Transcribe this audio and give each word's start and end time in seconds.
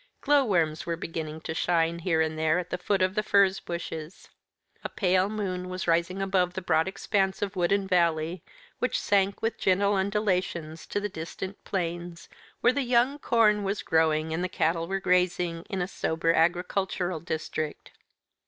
Glow 0.21 0.43
worms 0.43 0.87
were 0.87 0.95
beginning 0.95 1.41
to 1.41 1.53
shine 1.53 1.99
here 1.99 2.21
and 2.21 2.35
there 2.35 2.57
at 2.57 2.71
the 2.71 2.77
foot 2.79 3.03
of 3.03 3.13
the 3.13 3.21
furze 3.21 3.59
bushes. 3.59 4.29
A 4.83 4.89
pale 4.89 5.29
moon 5.29 5.69
was 5.69 5.87
rising 5.87 6.23
above 6.23 6.55
the 6.55 6.61
broad 6.63 6.87
expanse 6.87 7.43
of 7.43 7.55
wood 7.55 7.71
and 7.71 7.87
valley, 7.87 8.41
which 8.79 8.99
sank 8.99 9.43
with 9.43 9.59
gentle 9.59 9.93
undulations 9.93 10.87
to 10.87 10.99
the 10.99 11.07
distant 11.07 11.63
plains, 11.65 12.29
where 12.61 12.73
the 12.73 12.81
young 12.81 13.19
corn 13.19 13.63
was 13.63 13.83
growing 13.83 14.33
and 14.33 14.43
the 14.43 14.49
cattle 14.49 14.87
were 14.87 14.99
grazing 14.99 15.61
in 15.69 15.83
a 15.83 15.87
sober 15.87 16.33
agricultural 16.33 17.19
district. 17.19 17.91